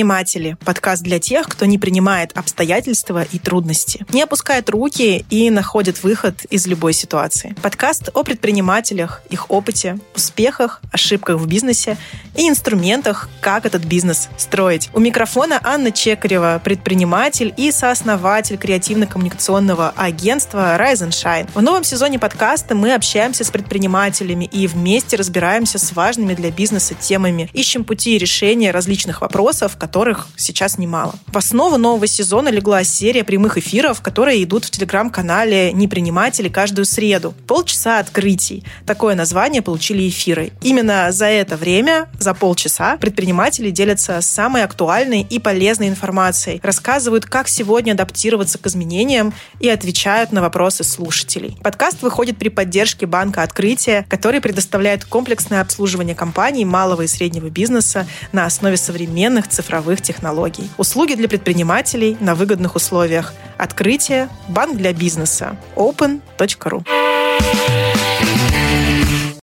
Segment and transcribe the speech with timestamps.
[0.00, 0.56] Предприниматели.
[0.64, 6.46] Подкаст для тех, кто не принимает обстоятельства и трудности, не опускает руки и находит выход
[6.48, 7.54] из любой ситуации.
[7.60, 11.98] Подкаст о предпринимателях, их опыте, успехах, ошибках в бизнесе
[12.34, 14.88] и инструментах, как этот бизнес строить.
[14.94, 21.48] У микрофона Анна Чекарева, предприниматель и сооснователь креативно-коммуникационного агентства Rise and Shine.
[21.54, 26.94] В новом сезоне подкаста мы общаемся с предпринимателями и вместе разбираемся с важными для бизнеса
[26.94, 31.16] темами, ищем пути решения различных вопросов, которых сейчас немало.
[31.26, 37.34] В основу нового сезона легла серия прямых эфиров, которые идут в телеграм-канале «Неприниматели» каждую среду.
[37.48, 38.62] Полчаса открытий.
[38.86, 40.52] Такое название получили эфиры.
[40.62, 47.48] Именно за это время, за полчаса, предприниматели делятся самой актуальной и полезной информацией, рассказывают, как
[47.48, 51.58] сегодня адаптироваться к изменениям и отвечают на вопросы слушателей.
[51.64, 58.06] Подкаст выходит при поддержке банка «Открытие», который предоставляет комплексное обслуживание компаний малого и среднего бизнеса
[58.30, 59.69] на основе современных цифровых
[60.00, 60.70] технологий.
[60.78, 63.32] Услуги для предпринимателей на выгодных условиях.
[63.58, 64.28] Открытие.
[64.48, 65.56] Банк для бизнеса.
[65.76, 66.84] open.ru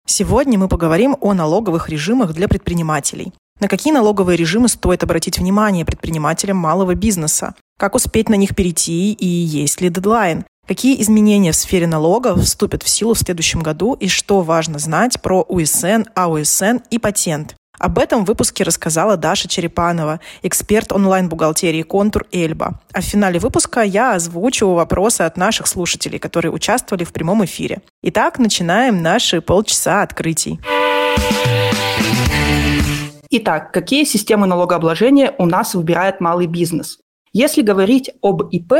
[0.06, 3.32] Сегодня мы поговорим о налоговых режимах для предпринимателей.
[3.60, 7.54] На какие налоговые режимы стоит обратить внимание предпринимателям малого бизнеса?
[7.78, 10.44] Как успеть на них перейти и есть ли дедлайн?
[10.66, 15.20] Какие изменения в сфере налогов вступят в силу в следующем году и что важно знать
[15.20, 17.56] про УСН, АУСН и патент?
[17.80, 22.78] Об этом в выпуске рассказала Даша Черепанова, эксперт онлайн-бухгалтерии «Контур Эльба».
[22.92, 27.80] А в финале выпуска я озвучиваю вопросы от наших слушателей, которые участвовали в прямом эфире.
[28.02, 30.60] Итак, начинаем наши полчаса открытий.
[33.30, 36.98] Итак, какие системы налогообложения у нас выбирает малый бизнес?
[37.32, 38.74] Если говорить об ИП,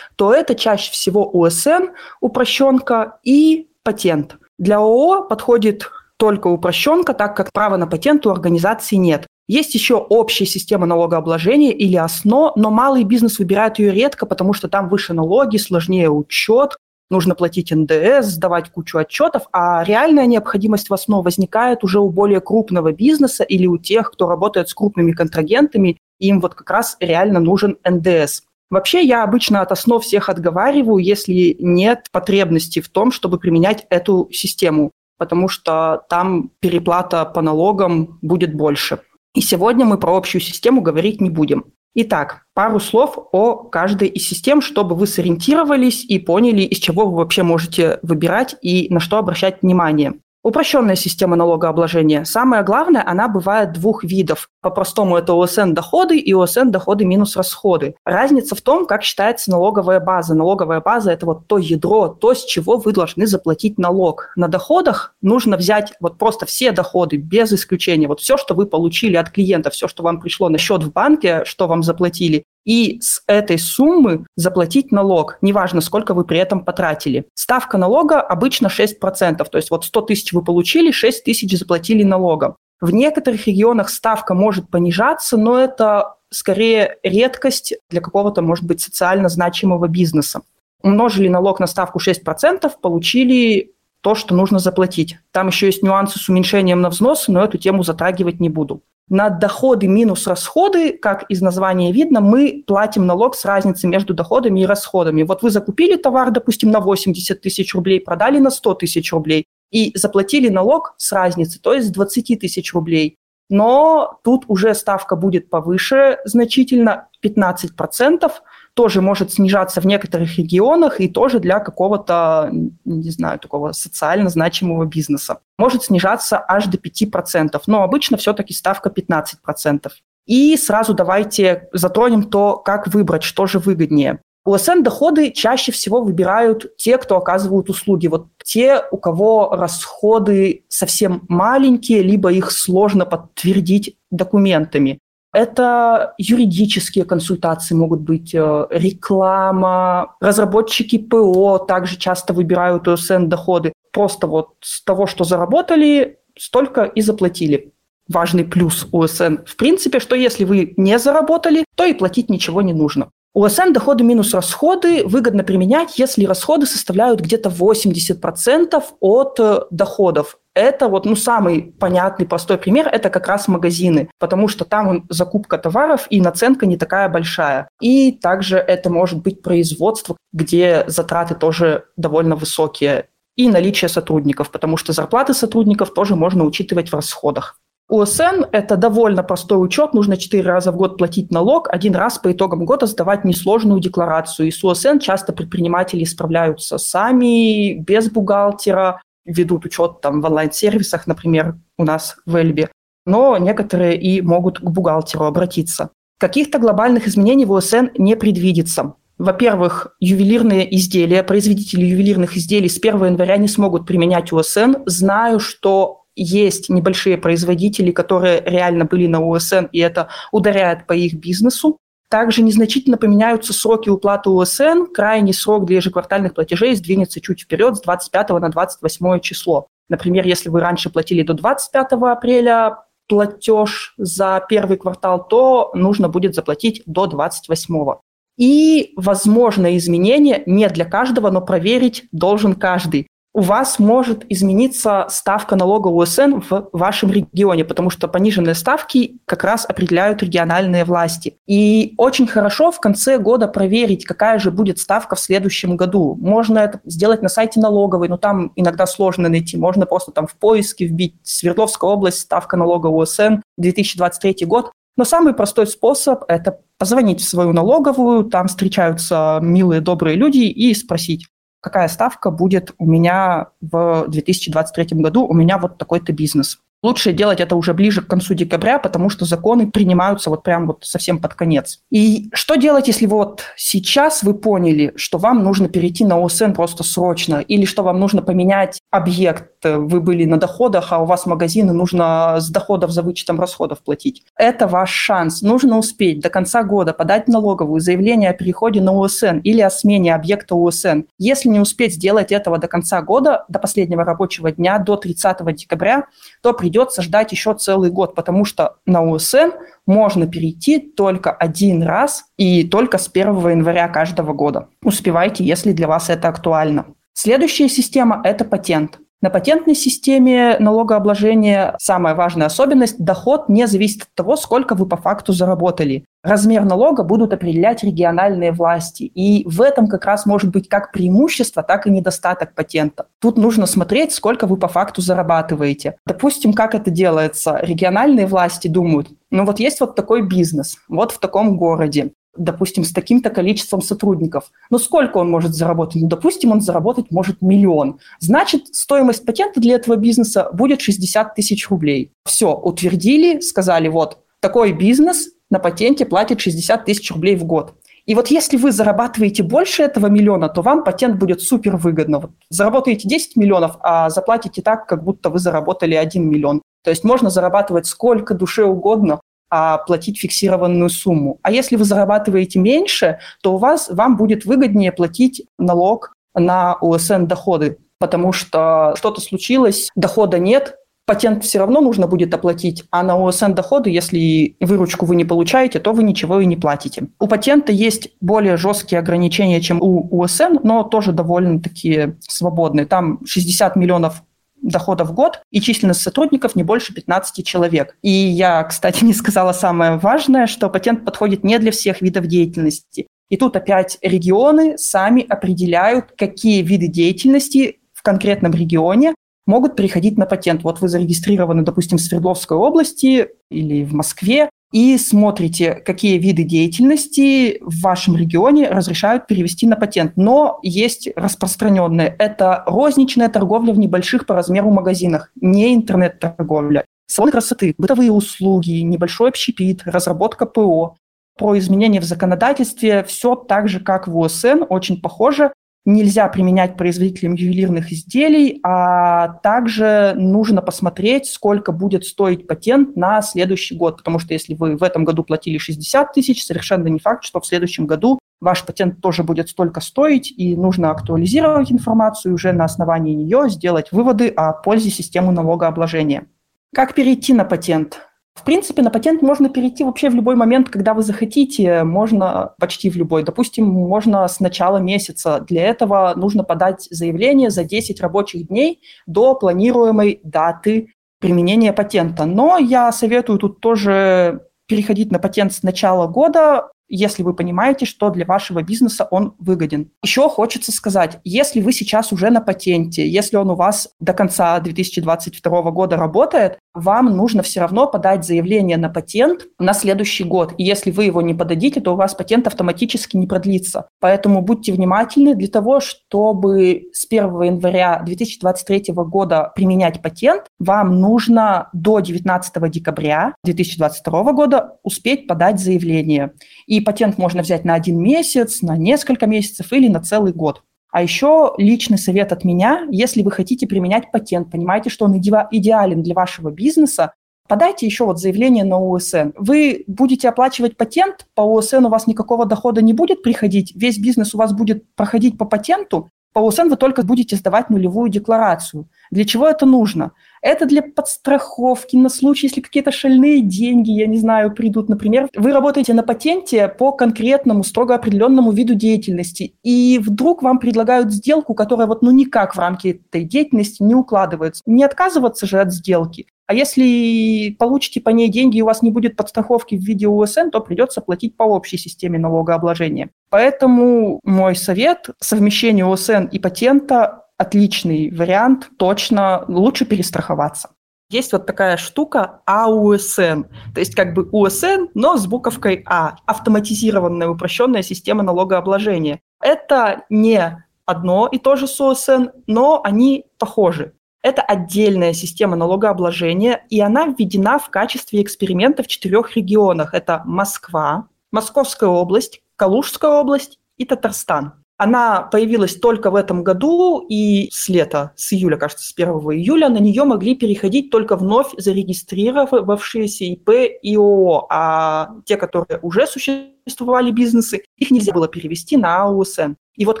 [0.14, 1.90] то это чаще всего УСН,
[2.20, 4.36] упрощенка и патент.
[4.58, 9.26] Для ООО подходит только упрощенка, так как права на патент у организации нет.
[9.48, 14.68] Есть еще общая система налогообложения или ОСНО, но малый бизнес выбирает ее редко, потому что
[14.68, 16.76] там выше налоги, сложнее учет,
[17.10, 22.42] нужно платить НДС, сдавать кучу отчетов, а реальная необходимость в основе возникает уже у более
[22.42, 27.40] крупного бизнеса или у тех, кто работает с крупными контрагентами, им вот как раз реально
[27.40, 28.42] нужен НДС.
[28.68, 34.28] Вообще я обычно от основ всех отговариваю, если нет потребности в том, чтобы применять эту
[34.30, 39.00] систему потому что там переплата по налогам будет больше.
[39.34, 41.66] И сегодня мы про общую систему говорить не будем.
[41.94, 47.18] Итак, пару слов о каждой из систем, чтобы вы сориентировались и поняли, из чего вы
[47.18, 50.14] вообще можете выбирать и на что обращать внимание.
[50.42, 52.24] Упрощенная система налогообложения.
[52.24, 54.48] Самое главное, она бывает двух видов.
[54.62, 57.94] По-простому это ОСН доходы и ОСН доходы минус расходы.
[58.06, 60.34] Разница в том, как считается налоговая база.
[60.34, 64.32] Налоговая база– это вот то ядро, то, с чего вы должны заплатить налог.
[64.34, 68.08] На доходах нужно взять вот просто все доходы, без исключения.
[68.08, 71.44] Вот все, что вы получили от клиента, все, что вам пришло на счет в банке,
[71.44, 77.26] что вам заплатили, и с этой суммы заплатить налог, неважно, сколько вы при этом потратили.
[77.34, 82.56] Ставка налога обычно 6%, то есть вот 100 тысяч вы получили, 6 тысяч заплатили налога.
[82.80, 89.28] В некоторых регионах ставка может понижаться, но это скорее редкость для какого-то, может быть, социально
[89.28, 90.42] значимого бизнеса.
[90.82, 95.18] Умножили налог на ставку 6%, получили то, что нужно заплатить.
[95.30, 99.28] Там еще есть нюансы с уменьшением на взносы, но эту тему затрагивать не буду на
[99.28, 104.66] доходы минус расходы, как из названия видно, мы платим налог с разницей между доходами и
[104.66, 105.24] расходами.
[105.24, 109.92] Вот вы закупили товар, допустим, на 80 тысяч рублей, продали на 100 тысяч рублей и
[109.96, 113.16] заплатили налог с разницей, то есть с 20 тысяч рублей.
[113.48, 118.30] Но тут уже ставка будет повыше значительно, 15%,
[118.74, 124.84] тоже может снижаться в некоторых регионах и тоже для какого-то, не знаю, такого социально значимого
[124.84, 125.40] бизнеса.
[125.58, 129.90] Может снижаться аж до 5%, но обычно все-таки ставка 15%.
[130.26, 134.20] И сразу давайте затронем то, как выбрать, что же выгоднее.
[134.44, 138.06] УСН доходы чаще всего выбирают те, кто оказывают услуги.
[138.06, 144.98] Вот те, у кого расходы совсем маленькие, либо их сложно подтвердить документами.
[145.32, 153.72] Это юридические консультации могут быть, э, реклама, разработчики ПО также часто выбирают ОСН доходы.
[153.92, 157.72] Просто вот с того, что заработали, столько и заплатили.
[158.08, 162.72] Важный плюс УСН в принципе, что если вы не заработали, то и платить ничего не
[162.72, 163.10] нужно.
[163.32, 170.38] УСН доходы минус расходы выгодно применять, если расходы составляют где-то 80% от э, доходов.
[170.54, 175.58] Это вот ну, самый понятный, простой пример, это как раз магазины, потому что там закупка
[175.58, 177.68] товаров и наценка не такая большая.
[177.80, 183.06] И также это может быть производство, где затраты тоже довольно высокие,
[183.36, 187.60] и наличие сотрудников, потому что зарплаты сотрудников тоже можно учитывать в расходах.
[187.90, 192.30] УСН– это довольно простой учет, нужно 4 раза в год платить налог, один раз по
[192.30, 194.48] итогам года сдавать несложную декларацию.
[194.48, 201.56] И с УСН часто предприниматели справляются сами, без бухгалтера, ведут учет там в онлайн-сервисах, например,
[201.76, 202.70] у нас в Эльбе,
[203.06, 205.90] но некоторые и могут к бухгалтеру обратиться.
[206.18, 208.94] Каких-то глобальных изменений в УСН не предвидится.
[209.18, 214.76] Во-первых, ювелирные изделия, производители ювелирных изделий с 1 января не смогут применять УСН.
[214.86, 221.14] Знаю, что есть небольшие производители, которые реально были на УСН, и это ударяет по их
[221.14, 221.78] бизнесу.
[222.10, 224.92] Также незначительно поменяются сроки уплаты УСН.
[224.92, 229.68] Крайний срок для ежеквартальных платежей сдвинется чуть вперед с 25 на 28 число.
[229.88, 232.76] Например, если вы раньше платили до 25 апреля
[233.08, 237.94] платеж за первый квартал, то нужно будет заплатить до 28.
[238.36, 245.54] И, возможно, изменения не для каждого, но проверить должен каждый у вас может измениться ставка
[245.54, 251.36] налога УСН в вашем регионе, потому что пониженные ставки как раз определяют региональные власти.
[251.46, 256.16] И очень хорошо в конце года проверить, какая же будет ставка в следующем году.
[256.20, 259.56] Можно это сделать на сайте налоговой, но там иногда сложно найти.
[259.56, 264.72] Можно просто там в поиске вбить Свердловская область, ставка налога УСН, 2023 год.
[264.96, 270.74] Но самый простой способ– это позвонить в свою налоговую, там встречаются милые, добрые люди и
[270.74, 271.26] спросить,
[271.60, 276.60] какая ставка будет у меня в 2023 году, у меня вот такой-то бизнес.
[276.82, 280.84] Лучше делать это уже ближе к концу декабря, потому что законы принимаются вот прям вот
[280.84, 281.80] совсем под конец.
[281.90, 286.82] И что делать, если вот сейчас вы поняли, что вам нужно перейти на ОСН просто
[286.82, 291.74] срочно, или что вам нужно поменять объект, вы были на доходах, а у вас магазины
[291.74, 294.24] нужно с доходов за вычетом расходов платить.
[294.36, 295.42] Это ваш шанс.
[295.42, 300.14] Нужно успеть до конца года подать налоговую заявление о переходе на ОСН или о смене
[300.14, 301.02] объекта ОСН.
[301.18, 306.06] Если не успеть сделать этого до конца года, до последнего рабочего дня, до 30 декабря,
[306.42, 309.50] то при придется ждать еще целый год, потому что на УСН
[309.86, 314.68] можно перейти только один раз и только с 1 января каждого года.
[314.84, 316.86] Успевайте, если для вас это актуально.
[317.12, 319.00] Следующая система– это патент.
[319.22, 324.96] На патентной системе налогообложения самая важная особенность– доход не зависит от того, сколько вы по
[324.96, 326.06] факту заработали.
[326.22, 329.02] Размер налога будут определять региональные власти.
[329.02, 333.08] И в этом как раз может быть как преимущество, так и недостаток патента.
[333.20, 335.96] Тут нужно смотреть, сколько вы по факту зарабатываете.
[336.06, 337.58] Допустим, как это делается.
[337.60, 342.92] Региональные власти думают, ну вот есть вот такой бизнес, вот в таком городе допустим, с
[342.92, 344.50] таким-то количеством сотрудников.
[344.70, 346.02] Но сколько он может заработать?
[346.02, 347.98] Ну, допустим, он заработать может миллион.
[348.20, 352.12] Значит, стоимость патента для этого бизнеса будет 60 тысяч рублей.
[352.24, 357.74] Все, утвердили, сказали, вот, такой бизнес на патенте платит 60 тысяч рублей в год.
[358.06, 362.18] И вот если вы зарабатываете больше этого миллиона, то вам патент будет супер выгодно.
[362.18, 366.62] Вот заработаете 10 миллионов, а заплатите так, как будто вы заработали 1 миллион.
[366.82, 371.38] То есть можно зарабатывать сколько душе угодно, а платить фиксированную сумму.
[371.42, 377.24] А если вы зарабатываете меньше, то у вас, вам будет выгоднее платить налог на УСН
[377.24, 380.76] доходы, потому что что-то случилось, дохода нет,
[381.10, 385.80] патент все равно нужно будет оплатить, а на ОСН доходы, если выручку вы не получаете,
[385.80, 387.08] то вы ничего и не платите.
[387.18, 392.86] У патента есть более жесткие ограничения, чем у УСН, но тоже довольно-таки свободные.
[392.86, 394.22] Там 60 миллионов
[394.62, 397.96] дохода в год, и численность сотрудников не больше 15 человек.
[398.02, 403.06] И я, кстати, не сказала самое важное, что патент подходит не для всех видов деятельности.
[403.28, 409.14] И тут опять регионы сами определяют, какие виды деятельности в конкретном регионе
[409.50, 410.62] могут переходить на патент.
[410.62, 417.58] Вот вы зарегистрированы, допустим, в Свердловской области или в Москве, и смотрите, какие виды деятельности
[417.60, 420.12] в вашем регионе разрешают перевести на патент.
[420.16, 422.14] Но есть распространенные.
[422.18, 426.84] Это розничная торговля в небольших по размеру магазинах, не интернет-торговля.
[427.08, 430.96] Салон красоты, бытовые услуги, небольшой общепит, разработка ПО.
[431.36, 435.52] Про изменения в законодательстве все так же, как в УСН, очень похоже
[435.84, 443.76] нельзя применять производителям ювелирных изделий, а также нужно посмотреть, сколько будет стоить патент на следующий
[443.76, 447.40] год, потому что если вы в этом году платили 60 тысяч, совершенно не факт, что
[447.40, 452.64] в следующем году ваш патент тоже будет столько стоить, и нужно актуализировать информацию уже на
[452.64, 456.26] основании нее сделать выводы о пользе системы налогообложения.
[456.74, 458.09] Как перейти на патент?
[458.34, 462.88] В принципе, на патент можно перейти вообще в любой момент, когда вы захотите, можно почти
[462.88, 463.22] в любой.
[463.22, 465.44] Допустим, можно с начала месяца.
[465.46, 472.24] Для этого нужно подать заявление за 10 рабочих дней до планируемой даты применения патента.
[472.24, 476.68] Но я советую тут тоже переходить на патент с начала года.
[476.90, 479.90] Если вы понимаете, что для вашего бизнеса он выгоден.
[480.02, 484.58] Еще хочется сказать, если вы сейчас уже на патенте, если он у вас до конца
[484.60, 490.54] 2022 года работает, вам нужно все равно подать заявление на патент на следующий год.
[490.58, 493.88] И если вы его не подадите, то у вас патент автоматически не продлится.
[494.00, 501.68] Поэтому будьте внимательны для того, чтобы с 1 января 2023 года применять патент, вам нужно
[501.72, 506.32] до 19 декабря 2022 года успеть подать заявление.
[506.66, 510.62] И патент можно взять на один месяц, на несколько месяцев или на целый год.
[510.92, 516.02] А еще личный совет от меня, если вы хотите применять патент, понимаете, что он идеален
[516.02, 517.14] для вашего бизнеса,
[517.48, 519.30] подайте еще вот заявление на УСН.
[519.36, 524.34] Вы будете оплачивать патент, по УСН у вас никакого дохода не будет приходить, весь бизнес
[524.34, 528.88] у вас будет проходить по патенту, по УСН вы только будете сдавать нулевую декларацию.
[529.10, 530.12] Для чего это нужно?
[530.42, 534.88] Это для подстраховки на случай, если какие-то шальные деньги, я не знаю, придут.
[534.88, 541.12] Например, вы работаете на патенте по конкретному, строго определенному виду деятельности, и вдруг вам предлагают
[541.12, 544.62] сделку, которая вот ну никак в рамки этой деятельности не укладывается.
[544.64, 546.26] Не отказываться же от сделки.
[546.46, 550.48] А если получите по ней деньги и у вас не будет подстраховки в виде УСН,
[550.50, 553.10] то придется платить по общей системе налогообложения.
[553.28, 560.70] Поэтому мой совет– совмещение УСН и патента отличный вариант, точно лучше перестраховаться.
[561.08, 563.42] Есть вот такая штука АУСН,
[563.74, 569.20] то есть как бы УСН, но с буковкой А, автоматизированная упрощенная система налогообложения.
[569.42, 573.94] Это не одно и то же с УСН, но они похожи.
[574.22, 579.94] Это отдельная система налогообложения, и она введена в качестве эксперимента в четырех регионах.
[579.94, 584.59] Это Москва, Московская область, Калужская область и Татарстан.
[584.82, 589.68] Она появилась только в этом году, и с лета, с июля, кажется, с 1 июля,
[589.68, 593.50] на нее могли переходить только вновь зарегистрировавшиеся ИП
[593.82, 599.52] и ООО, а те, которые уже существовали бизнесы, их нельзя было перевести на АУСН.
[599.76, 600.00] И вот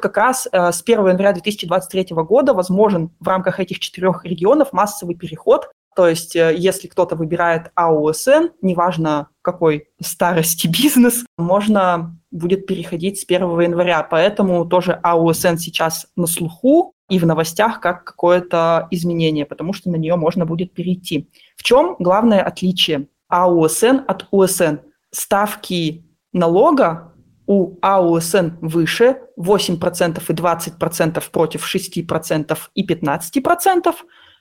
[0.00, 5.14] как раз э, с 1 января 2023 года возможен в рамках этих четырех регионов массовый
[5.14, 13.20] переход то есть, э, если кто-то выбирает АУСН, неважно какой старости бизнес, можно будет переходить
[13.20, 14.02] с 1 января.
[14.02, 19.96] Поэтому тоже АУСН сейчас на слуху и в новостях как какое-то изменение, потому что на
[19.96, 21.28] нее можно будет перейти.
[21.56, 24.76] В чем главное отличие АУСН от УСН?
[25.10, 27.12] Ставки налога
[27.46, 33.94] у АУСН выше 8% и 20% против 6% и 15%.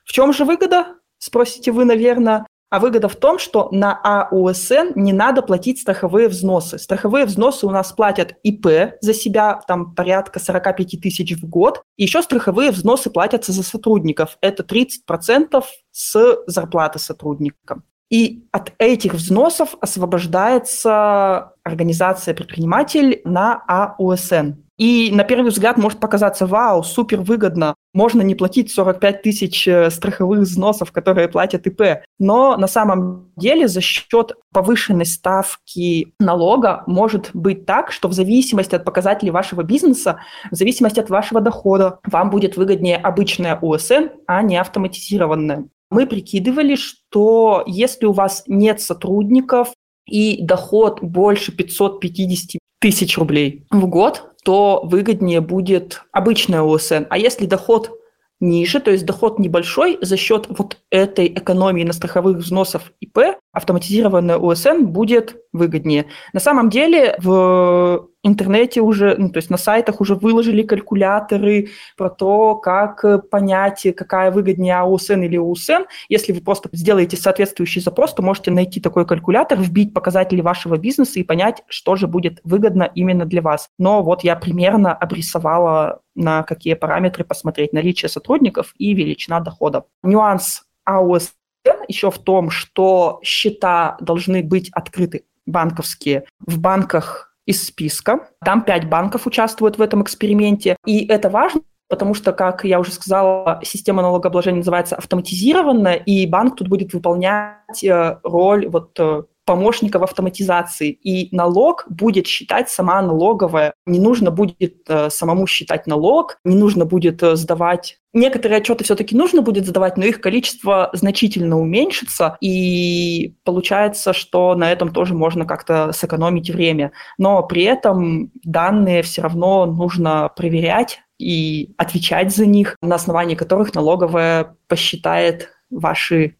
[0.05, 0.99] В чем же выгода?
[1.19, 2.47] спросите вы, наверное.
[2.69, 6.77] А выгода в том, что на АУСН не надо платить страховые взносы.
[6.77, 11.81] Страховые взносы у нас платят ИП за себя, там порядка 45 тысяч в год.
[11.97, 14.37] И еще страховые взносы платятся за сотрудников.
[14.41, 17.83] Это 30% с зарплаты сотрудникам.
[18.09, 24.53] И от этих взносов освобождается организация-предприниматель на АУСН.
[24.79, 29.89] И на первый взгляд может показаться, вау, супер выгодно, можно не платить 45 тысяч э,
[29.89, 32.05] страховых взносов, которые платят ИП.
[32.17, 38.73] Но на самом деле за счет повышенной ставки налога может быть так, что в зависимости
[38.73, 44.41] от показателей вашего бизнеса, в зависимости от вашего дохода, вам будет выгоднее обычная УСН, а
[44.41, 45.65] не автоматизированная.
[45.89, 49.73] Мы прикидывали, что если у вас нет сотрудников
[50.07, 57.05] и доход больше 550 тысяч рублей в год, то выгоднее будет обычная ОСН.
[57.09, 57.91] А если доход
[58.39, 64.37] ниже, то есть доход небольшой, за счет вот этой экономии на страховых взносов ИП автоматизированная
[64.37, 66.05] ОСН будет выгоднее.
[66.33, 72.09] На самом деле в интернете уже, ну, то есть на сайтах уже выложили калькуляторы про
[72.09, 75.83] то, как понять, какая выгоднее АОСН или УСН.
[76.09, 81.19] Если вы просто сделаете соответствующий запрос, то можете найти такой калькулятор, вбить показатели вашего бизнеса
[81.19, 83.69] и понять, что же будет выгодно именно для вас.
[83.77, 89.85] Но вот я примерно обрисовала, на какие параметры посмотреть наличие сотрудников и величина доходов.
[90.03, 91.38] Нюанс АОСН
[91.87, 98.29] еще в том, что счета должны быть открыты банковские в банках из списка.
[98.45, 100.75] Там пять банков участвуют в этом эксперименте.
[100.85, 106.57] И это важно, потому что, как я уже сказала, система налогообложения называется автоматизированная, и банк
[106.57, 113.01] тут будет выполнять э, роль вот э, помощника в автоматизации, и налог будет считать сама
[113.01, 113.73] налоговая.
[113.87, 119.15] Не нужно будет э, самому считать налог, не нужно будет э, сдавать Некоторые отчеты все-таки
[119.15, 125.45] нужно будет задавать, но их количество значительно уменьшится, и получается, что на этом тоже можно
[125.45, 126.91] как-то сэкономить время.
[127.19, 133.75] Но при этом данные все равно нужно проверять и отвечать за них, на основании которых
[133.75, 136.35] налоговая посчитает ваши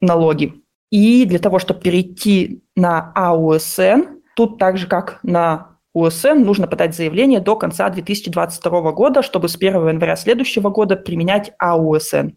[0.00, 0.61] налоги.
[0.92, 6.94] И для того, чтобы перейти на АУСН, Тут так же, как на УСН, нужно подать
[6.94, 12.30] заявление до конца 2022 года, чтобы с 1 января следующего года применять АУСН.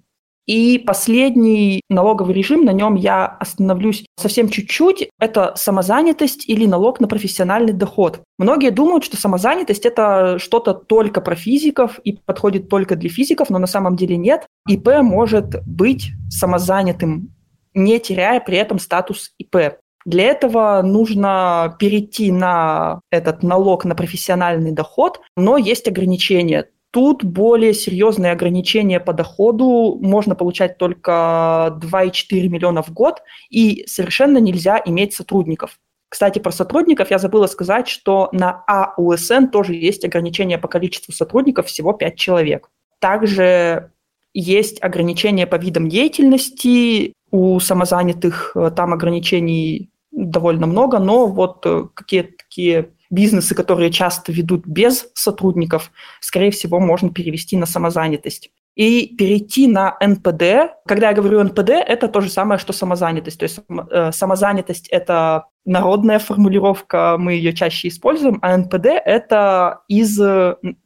[0.45, 7.07] И последний налоговый режим, на нем я остановлюсь совсем чуть-чуть, это самозанятость или налог на
[7.07, 8.21] профессиональный доход.
[8.37, 13.57] Многие думают, что самозанятость– это что-то только про физиков и подходит только для физиков, но
[13.57, 14.45] на самом деле нет.
[14.69, 17.34] ИП может быть самозанятым,
[17.75, 19.77] не теряя при этом статус ИП.
[20.05, 26.69] Для этого нужно перейти на этот налог на профессиональный доход, но есть ограничения.
[26.91, 29.99] Тут более серьезные ограничения по доходу.
[30.01, 35.77] Можно получать только 2,4 миллиона в год, и совершенно нельзя иметь сотрудников.
[36.07, 41.65] Кстати, про сотрудников я забыла сказать, что на АУСН тоже есть ограничение по количеству сотрудников,
[41.65, 42.69] всего 5 человек.
[42.99, 43.91] Также
[44.35, 47.13] есть ограничения по видам деятельности.
[47.31, 54.31] У самозанятых э, там ограничений довольно много, но вот э, какие-то такие бизнесы, которые часто
[54.31, 58.51] ведут без сотрудников, скорее всего, можно перевести на самозанятость.
[58.75, 60.75] И перейти на НПД.
[60.85, 63.39] Когда я говорю НПД, это то же самое, что самозанятость.
[63.39, 63.59] То есть
[63.91, 70.19] э, самозанятость– это народная формулировка, мы ее чаще используем, а НПД– это из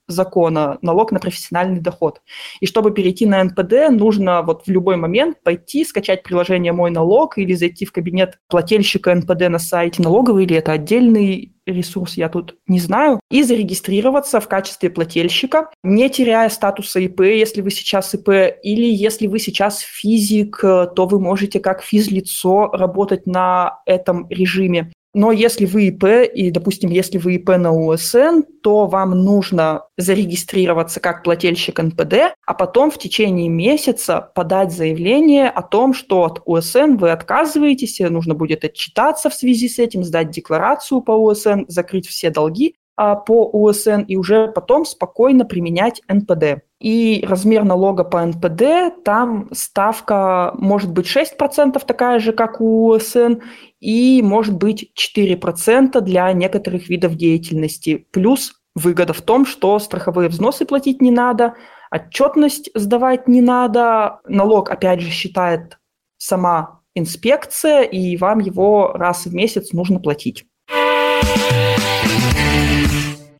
[0.08, 2.22] закона, налог на профессиональный доход.
[2.62, 7.38] И чтобы перейти на НПД, нужно вот в любой момент пойти, скачать приложение «Мой налог»
[7.38, 12.58] или зайти в кабинет плательщика НПД на сайте налоговый, или это отдельный ресурс, я тут
[12.68, 18.30] не знаю, и зарегистрироваться в качестве плательщика, не теряя статуса ИП, если вы сейчас ИП,
[18.64, 24.92] или если вы сейчас физик, то вы можете как физлицо работать на этом режиме.
[25.13, 31.00] Но если вы ИП, и, допустим, если вы ИП на УСН, то вам нужно зарегистрироваться
[31.00, 36.98] как плательщик НПД, а потом в течение месяца подать заявление о том, что от УСН
[36.98, 42.30] вы отказываетесь, нужно будет отчитаться в связи с этим, сдать декларацию по УСН, закрыть все
[42.30, 46.69] долги а, по УСН и уже потом спокойно применять НПД.
[46.79, 53.42] И размер налога по НПД, там ставка может быть 6% такая же, как у УСН,
[53.81, 58.07] и может быть 4% для некоторых видов деятельности.
[58.11, 61.55] Плюс выгода в том, что страховые взносы платить не надо,
[61.92, 65.79] отчетность сдавать не надо, налог, опять же, считает
[66.18, 70.49] сама инспекция, и вам его раз в месяц нужно платить.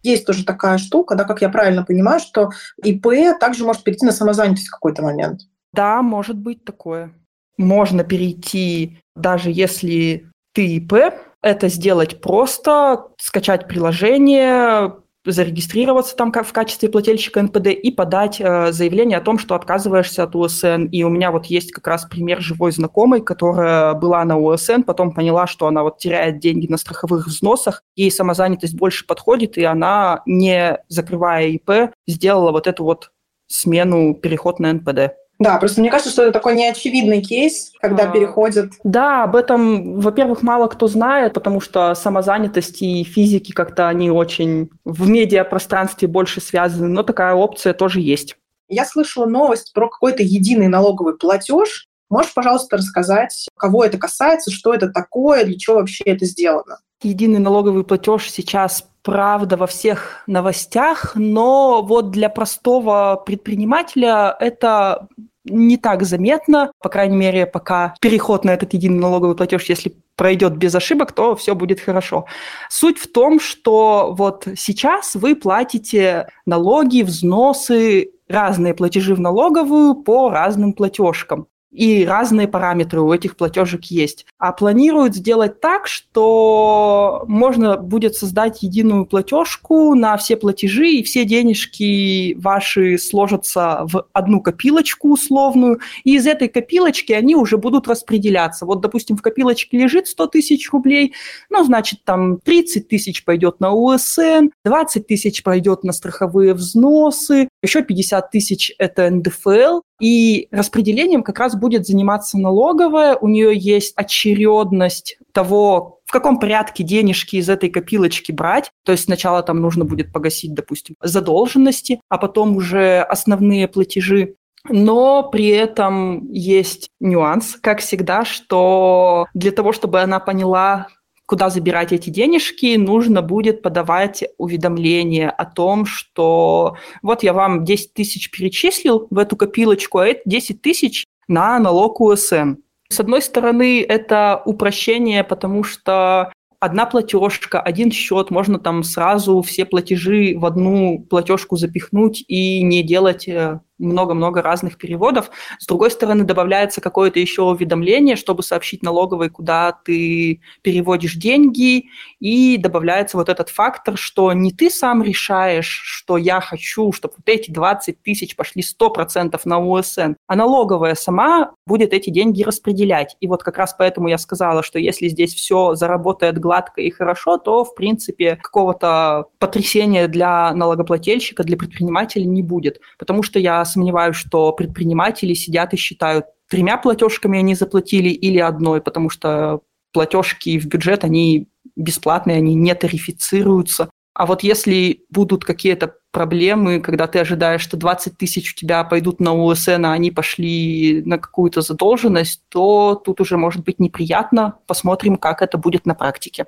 [0.02, 2.52] Есть тоже такая штука, да, как я правильно понимаю, что
[2.84, 5.42] ИП также может перейти на самозанятость в какой-то момент.
[5.74, 7.14] Да, может быть такое.
[7.58, 10.94] Можно перейти, даже если ты ИП,
[11.42, 14.94] это сделать просто, скачать приложение,
[15.26, 20.36] зарегистрироваться там в качестве плательщика НПД и подать э, заявление о том, что отказываешься от
[20.36, 20.86] УСН.
[20.92, 25.14] И у меня вот есть как раз пример живой знакомой, которая была на УСН, потом
[25.14, 30.22] поняла, что она вот теряет деньги на страховых взносах, ей самозанятость больше подходит, и она,
[30.26, 33.12] не закрывая ИП, сделала вот эту вот
[33.48, 35.16] смену, переход на НПД.
[35.40, 38.74] Да, просто мне кажется, что это такой неочевидный кейс, когда а, переходят.
[38.84, 44.70] Да, об этом, во-первых, мало кто знает, потому что самозанятость и физики как-то они очень
[44.84, 48.36] в медиапространстве больше связаны, но такая опция тоже есть.
[48.68, 51.88] Я слышала новость про какой-то единый налоговый платеж.
[52.10, 56.80] Можешь, пожалуйста, рассказать, кого это касается, что это такое, для чего вообще это сделано?
[57.02, 65.08] Единый налоговый платеж сейчас правда во всех новостях, но вот для простого предпринимателя это
[65.46, 70.58] не так заметно, по крайней мере, пока переход на этот единый налоговый платеж, если пройдет
[70.58, 72.26] без ошибок, то все будет хорошо.
[72.70, 80.30] Суть в том, что вот сейчас вы платите налоги, взносы, разные платежи в налоговую по
[80.30, 84.26] разным платежкам и разные параметры у этих платежек есть.
[84.38, 91.26] А планируют сделать так, что можно будет создать единую платежку на все платежи, и все
[91.26, 98.66] денежки ваши сложатся в одну копилочку условную, и из этой копилочки они уже будут распределяться.
[98.66, 101.14] Вот, допустим, в копилочке лежит 100 тысяч рублей,
[101.50, 107.84] ну, значит, там 30 тысяч пойдет на УСН, 20 тысяч пойдет на страховые взносы, еще
[107.84, 113.16] 50 тысяч– это НДФЛ, и распределением как раз будет заниматься налоговая.
[113.16, 118.72] У нее есть очередность того, в каком порядке денежки из этой копилочки брать.
[118.84, 124.36] То есть сначала там нужно будет погасить, допустим, задолженности, а потом уже основные платежи.
[124.68, 130.88] Но при этом есть нюанс, как всегда, что для того, чтобы она поняла,
[131.30, 137.94] куда забирать эти денежки, нужно будет подавать уведомление о том, что вот я вам 10
[137.94, 142.56] тысяч перечислил в эту копилочку, а это 10 тысяч на налог УСН.
[142.90, 149.66] С одной стороны, это упрощение, потому что одна платежка, один счет, можно там сразу все
[149.66, 155.32] платежи в одну платежку запихнуть и не делать э, много-много разных переводов.
[155.58, 161.86] С другой стороны, добавляется какое-то еще уведомление, чтобы сообщить налоговой, куда ты переводишь деньги,
[162.20, 167.28] и добавляется вот этот фактор, что не ты сам решаешь, что я хочу, чтобы вот
[167.28, 173.16] эти 20 тысяч пошли 100% на УСН, а налоговая сама будет эти деньги распределять.
[173.20, 177.38] И вот как раз поэтому я сказала, что если здесь все заработает гладко и хорошо,
[177.38, 182.80] то, в принципе, какого-то потрясения для налогоплательщика, для предпринимателя не будет.
[182.98, 188.82] Потому что я сомневаюсь, что предприниматели сидят и считают, тремя платежками они заплатили или одной,
[188.82, 189.62] потому что
[189.94, 193.90] платежки в бюджет, они бесплатные, они не тарифицируются.
[194.14, 199.20] А вот если будут какие-то проблемы, когда ты ожидаешь, что 20 тысяч у тебя пойдут
[199.20, 204.56] на УСН, а они пошли на какую-то задолженность, то тут уже может быть неприятно.
[204.68, 206.48] Посмотрим, как это будет на практике.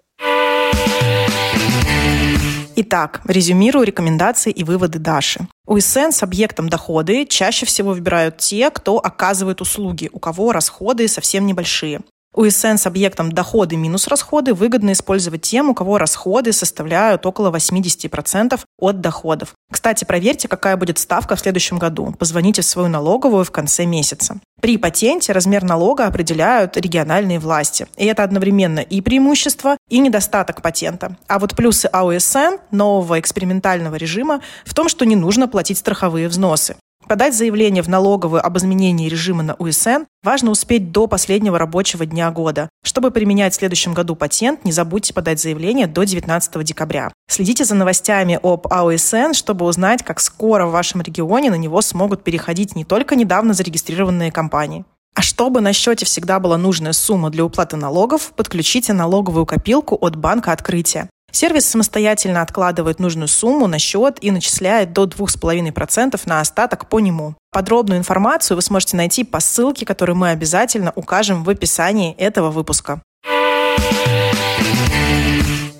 [2.84, 5.48] Итак, резюмирую рекомендации и выводы Даши.
[5.67, 11.46] УСН с объектом доходы чаще всего выбирают те, кто оказывает услуги, у кого расходы совсем
[11.46, 12.02] небольшие.
[12.34, 18.58] УСН с объектом доходы минус расходы выгодно использовать тем, у кого расходы составляют около 80%
[18.80, 19.54] от доходов.
[19.70, 22.15] Кстати, проверьте, какая будет ставка в следующем году.
[22.17, 24.39] Позвоните в свою налоговую в конце месяца.
[24.62, 27.88] При патенте размер налога определяют региональные власти.
[27.98, 31.17] И это одновременно и преимущество, и недостаток патента.
[31.28, 36.78] А вот плюсы АУСН, нового экспериментального режима, в том, что не нужно платить страховые взносы.
[37.12, 42.32] Подать заявление в налоговую об изменении режима на УСН важно успеть до последнего рабочего дня
[42.32, 42.69] года.
[42.86, 47.12] Чтобы применять в следующем году патент, не забудьте подать заявление до 19 декабря.
[47.30, 52.24] Следите за новостями об АОСН, чтобы узнать, как скоро в вашем регионе на него смогут
[52.24, 54.86] переходить не только недавно зарегистрированные компании.
[55.13, 60.15] А чтобы на счете всегда была нужная сумма для уплаты налогов, подключите налоговую копилку от
[60.15, 61.10] банка открытия.
[61.32, 67.36] Сервис самостоятельно откладывает нужную сумму на счет и начисляет до 2,5% на остаток по нему.
[67.52, 73.02] Подробную информацию вы сможете найти по ссылке, которую мы обязательно укажем в описании этого выпуска.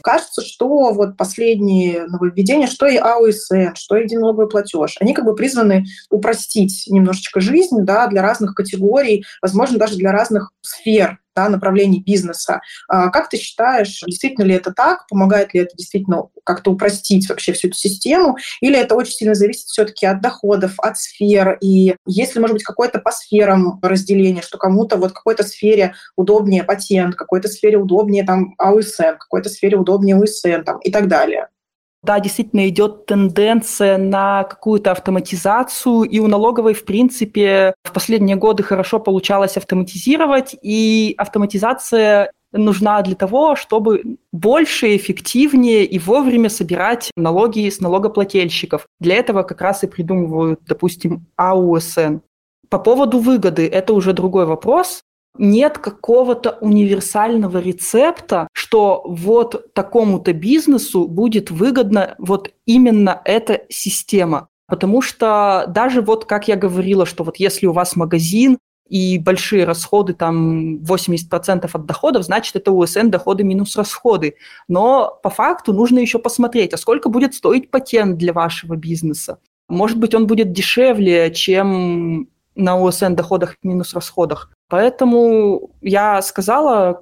[0.04, 5.36] Кажется, что вот последние нововведения, что и АОСН, что и единый платеж, они как бы
[5.36, 12.02] призваны упростить немножечко жизнь да, для разных категорий, возможно, даже для разных сфер да, направлений
[12.02, 12.62] бизнеса.
[12.88, 15.08] А как ты считаешь, действительно ли это так?
[15.08, 18.38] Помогает ли это действительно как-то упростить вообще всю эту систему?
[18.62, 21.58] Или это очень сильно зависит все-таки от доходов, от сфер?
[21.62, 25.96] И есть ли, может быть, какое-то по сферам разделение, что кому-то вот в какой-то сфере
[26.16, 30.92] удобнее патент, в какой-то сфере удобнее там АУСН, в какой-то сфере удобнее УСН там, и
[30.92, 31.48] так далее?
[32.04, 38.64] Да, действительно идет тенденция на какую-то автоматизацию, и у налоговой, в принципе, в последние годы
[38.64, 47.70] хорошо получалось автоматизировать, и автоматизация нужна для того, чтобы больше, эффективнее и вовремя собирать налоги
[47.70, 48.88] с налогоплательщиков.
[49.00, 52.18] Для этого как раз и придумывают, допустим, АУСН.
[52.70, 55.04] По поводу выгоды это уже другой вопрос
[55.38, 64.48] нет какого-то универсального рецепта, что вот такому-то бизнесу будет выгодна вот именно эта система.
[64.68, 68.58] Потому что даже вот как я говорила, что вот если у вас магазин,
[68.92, 74.36] и большие расходы, там 80% от доходов, значит, это УСН доходы минус расходы.
[74.68, 79.40] Но по факту нужно еще посмотреть, а сколько будет стоить патент для вашего бизнеса.
[79.70, 84.52] Может быть, он будет дешевле, чем на УСН доходах минус расходах.
[84.72, 87.02] Поэтому я сказала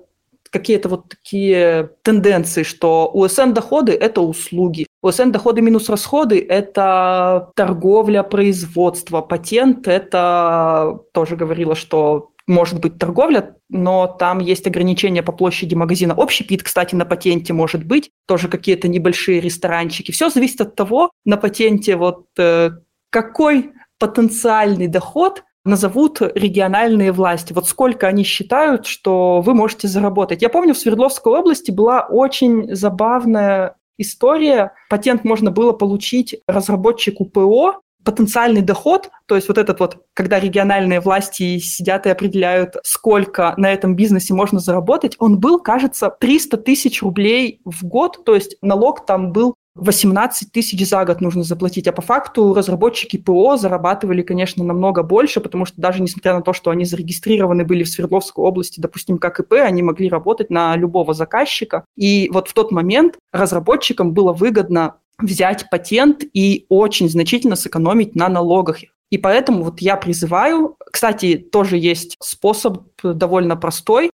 [0.49, 8.23] какие-то вот такие тенденции, что УСН доходы– это услуги, УСН доходы минус расходы– это торговля,
[8.23, 15.75] производство, патент– это тоже говорила, что может быть торговля, но там есть ограничения по площади
[15.75, 16.15] магазина.
[16.15, 20.11] Общий пит, кстати, на патенте может быть, тоже какие-то небольшие ресторанчики.
[20.11, 22.71] Все зависит от того, на патенте вот э,
[23.11, 27.53] какой потенциальный доход назовут региональные власти.
[27.53, 30.41] Вот сколько они считают, что вы можете заработать.
[30.41, 34.73] Я помню, в Свердловской области была очень забавная история.
[34.89, 41.01] Патент можно было получить разработчику ПО, потенциальный доход, то есть вот этот вот, когда региональные
[41.01, 47.03] власти сидят и определяют, сколько на этом бизнесе можно заработать, он был, кажется, 300 тысяч
[47.03, 51.91] рублей в год, то есть налог там был 18 тысяч за год нужно заплатить, а
[51.91, 56.71] по факту разработчики ПО зарабатывали, конечно, намного больше, потому что даже несмотря на то, что
[56.71, 61.85] они зарегистрированы были в Свердловской области, допустим, как ИП, они могли работать на любого заказчика.
[61.95, 68.29] И вот в тот момент разработчикам было выгодно взять патент и очень значительно сэкономить на
[68.29, 68.77] налогах.
[69.09, 74.11] И поэтому вот я призываю, кстати, тоже есть способ довольно простой,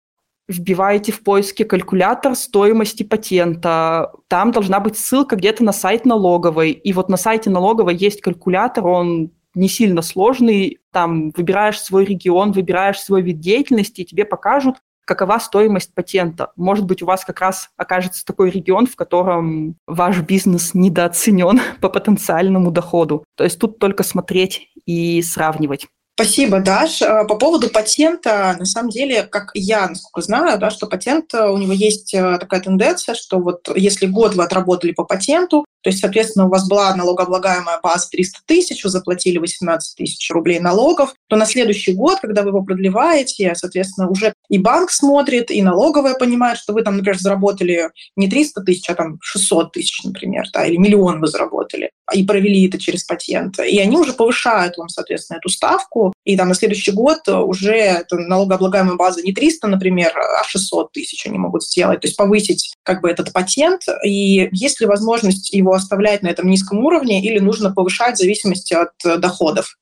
[0.48, 4.12] вбиваете в поиске калькулятор стоимости патента.
[4.28, 6.72] Там должна быть ссылка где-то на сайт налоговой.
[6.72, 10.80] И вот на сайте налоговой есть калькулятор, он не сильно сложный.
[10.92, 16.52] Там выбираешь свой регион, выбираешь свой вид деятельности, и тебе покажут, какова стоимость патента.
[16.56, 21.88] Может быть, у вас как раз окажется такой регион, в котором ваш бизнес недооценен по
[21.88, 23.24] потенциальному доходу.
[23.36, 25.88] То есть тут только смотреть и сравнивать.
[26.16, 27.02] Спасибо, Даш.
[27.02, 31.56] А, по поводу патента, на самом деле, как я, насколько знаю, да, что патент, у
[31.58, 36.00] него есть э, такая тенденция, что вот если год вы отработали по патенту, то есть,
[36.00, 41.36] соответственно, у вас была налогооблагаемая база 300 тысяч, вы заплатили 18 тысяч рублей налогов, то
[41.36, 46.56] на следующий год, когда вы его продлеваете, соответственно, уже и банк смотрит, и налоговая понимает,
[46.56, 50.78] что вы там, например, заработали не 300 тысяч, а там 600 тысяч, например, да, или
[50.78, 53.58] миллион вы заработали, и провели это через патент.
[53.58, 58.16] И они уже повышают вам, соответственно, эту ставку, и там на следующий год уже эта
[58.16, 63.00] налогооблагаемая база не 300, например, а 600 тысяч они могут сделать, то есть повысить как
[63.00, 67.72] бы этот патент, и есть ли возможность его оставлять на этом низком уровне или нужно
[67.72, 69.76] повышать в зависимости от э, доходов?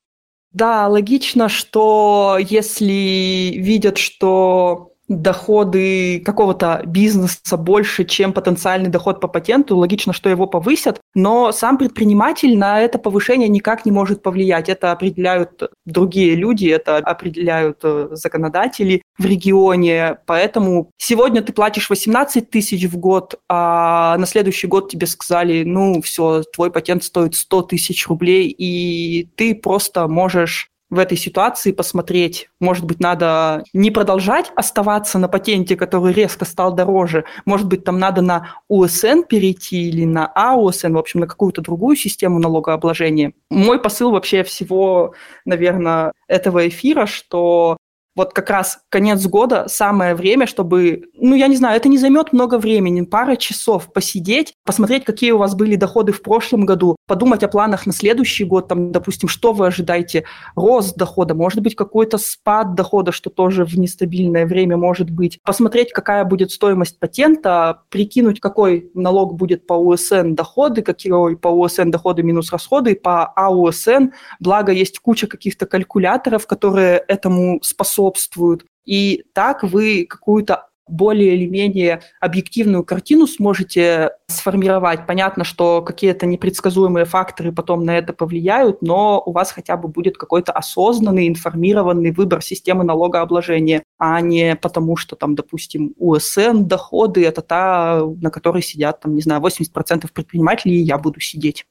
[0.53, 9.77] Да, логично, что если видят, что доходы какого-то бизнеса больше, чем потенциальный доход по патенту,
[9.77, 14.69] логично, что его повысят, но сам предприниматель на это повышение никак не может повлиять.
[14.69, 22.51] Это определяют другие люди, это определяют э, законодатели в регионе, поэтому сегодня ты платишь 18
[22.51, 27.63] тысяч в год, а на следующий год тебе сказали, ну все, твой патент стоит 100
[27.63, 34.53] тысяч рублей, и ты просто можешь в этой ситуации посмотреть, может быть, надо не продолжать
[34.57, 40.05] оставаться на патенте, который резко стал дороже, может быть, там надо на УСН перейти или
[40.05, 43.33] на АУСН, в общем, на какую-то другую систему налогообложения.
[43.49, 45.15] Мой посыл вообще всего,
[45.47, 47.79] наверное, этого эфира, что
[48.15, 52.33] вот как раз конец года самое время, чтобы, ну, я не знаю, это не займет
[52.33, 57.43] много времени, пара часов посидеть, посмотреть, какие у вас были доходы в прошлом году, подумать
[57.43, 60.25] о планах на следующий год, там, допустим, что вы ожидаете,
[60.57, 65.93] рост дохода, может быть, какой-то спад дохода, что тоже в нестабильное время может быть, посмотреть,
[65.93, 72.23] какая будет стоимость патента, прикинуть, какой налог будет по УСН доходы, какие по УСН доходы
[72.23, 78.65] минус расходы, по АУСН, благо есть куча каких-то калькуляторов, которые этому способны способствуют.
[78.85, 85.07] И так вы какую-то более или менее объективную картину сможете сформировать.
[85.07, 90.19] Понятно, что какие-то непредсказуемые факторы потом на это повлияют, но у вас хотя бы будет
[90.19, 97.43] какой-то осознанный, информированный выбор системы налогообложения, а не потому, что там, допустим, УСН, доходы– это
[97.43, 101.65] та, на которой сидят, там, не знаю, 80% предпринимателей, и я буду сидеть.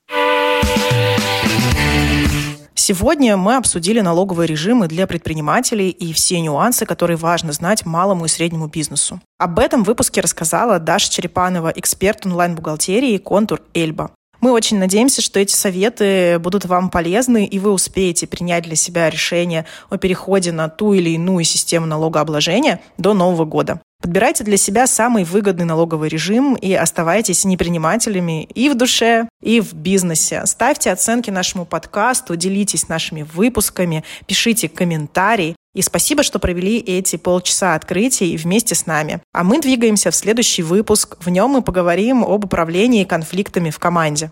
[2.83, 8.27] Сегодня мы обсудили налоговые режимы для предпринимателей и все нюансы, которые важно знать малому и
[8.27, 9.21] среднему бизнесу.
[9.37, 14.09] Об этом в выпуске рассказала Даша Черепанова, эксперт онлайн-бухгалтерии «Контур Эльба».
[14.41, 19.07] Мы очень надеемся, что эти советы будут вам полезны, и вы успеете принять для себя
[19.09, 23.81] решение о переходе на ту или иную систему налогообложения до Нового года.
[24.01, 29.75] Подбирайте для себя самый выгодный налоговый режим и оставайтесь непринимателями и в душе, и в
[29.75, 30.43] бизнесе.
[30.47, 35.55] Ставьте оценки нашему подкасту, делитесь нашими выпусками, пишите комментарии.
[35.73, 39.21] И спасибо, что провели эти полчаса открытий вместе с нами.
[39.33, 41.17] А мы двигаемся в следующий выпуск.
[41.19, 44.31] В нем мы поговорим об управлении конфликтами в команде.